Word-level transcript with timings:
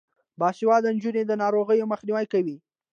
باسواده 0.39 0.89
نجونې 0.95 1.23
د 1.25 1.31
ناروغیو 1.43 1.89
مخنیوی 1.93 2.25
کوي. 2.33 2.57